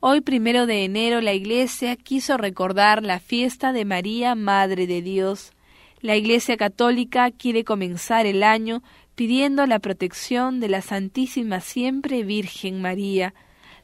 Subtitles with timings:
[0.00, 5.50] Hoy, primero de enero, la Iglesia quiso recordar la fiesta de María, Madre de Dios.
[6.00, 8.84] La Iglesia Católica quiere comenzar el año
[9.16, 13.34] pidiendo la protección de la Santísima Siempre Virgen María.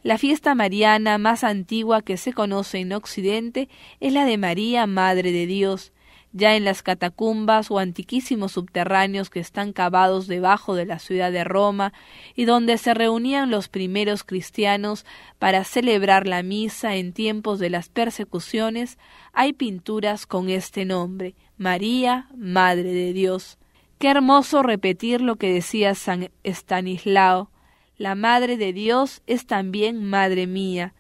[0.05, 3.69] La fiesta mariana más antigua que se conoce en Occidente
[3.99, 5.94] es la de María, Madre de Dios
[6.35, 11.45] ya en las catacumbas o antiquísimos subterráneos que están cavados debajo de la ciudad de
[11.45, 11.93] Roma
[12.35, 15.07] y donde se reunían los primeros cristianos
[15.39, 18.99] para celebrar la misa en tiempos de las persecuciones,
[19.33, 23.57] hay pinturas con este nombre, María, Madre de Dios.
[23.99, 27.49] Qué hermoso repetir lo que decía San Estanislao,
[27.97, 30.95] la Madre de Dios es también Madre mía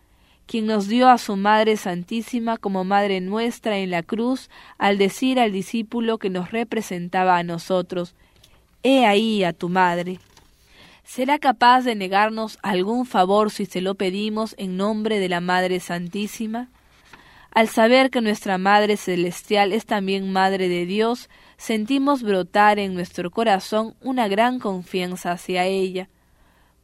[0.46, 5.40] quien nos dio a su Madre Santísima como Madre nuestra en la cruz, al decir
[5.40, 8.14] al discípulo que nos representaba a nosotros,
[8.82, 10.18] He ahí a tu Madre.
[11.04, 15.80] ¿Será capaz de negarnos algún favor si se lo pedimos en nombre de la Madre
[15.80, 16.68] Santísima?
[17.50, 23.30] Al saber que nuestra Madre Celestial es también Madre de Dios, sentimos brotar en nuestro
[23.30, 26.08] corazón una gran confianza hacia ella.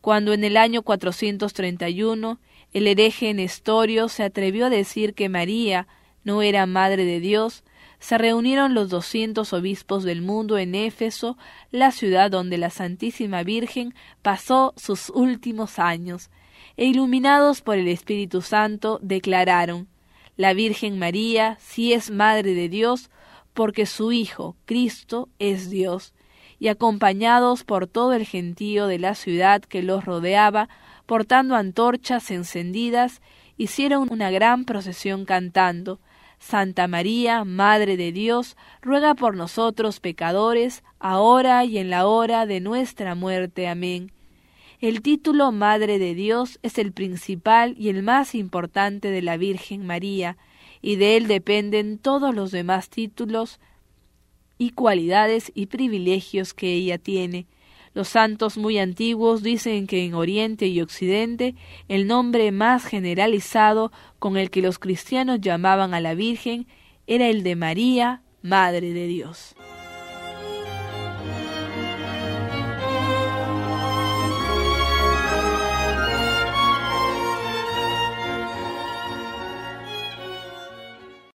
[0.01, 2.39] Cuando en el año 431
[2.73, 5.87] el hereje Nestorio se atrevió a decir que María
[6.25, 7.65] no era madre de Dios,
[7.99, 11.37] se reunieron los doscientos obispos del mundo en Éfeso,
[11.71, 16.31] la ciudad donde la Santísima Virgen pasó sus últimos años,
[16.77, 19.89] e iluminados por el Espíritu Santo declararon
[20.37, 23.11] La Virgen María sí es Madre de Dios,
[23.53, 26.15] porque su Hijo, Cristo, es Dios,
[26.61, 30.69] y acompañados por todo el gentío de la ciudad que los rodeaba,
[31.07, 33.23] portando antorchas encendidas,
[33.57, 35.99] hicieron una gran procesión cantando
[36.39, 42.61] Santa María, Madre de Dios, ruega por nosotros pecadores, ahora y en la hora de
[42.61, 43.69] nuestra muerte.
[43.69, 44.13] Amén.
[44.81, 49.87] El título Madre de Dios es el principal y el más importante de la Virgen
[49.87, 50.39] María,
[50.81, 53.61] y de él dependen todos los demás títulos
[54.61, 57.47] y cualidades y privilegios que ella tiene.
[57.95, 61.55] Los santos muy antiguos dicen que en Oriente y Occidente
[61.89, 66.67] el nombre más generalizado con el que los cristianos llamaban a la Virgen
[67.07, 69.57] era el de María, Madre de Dios.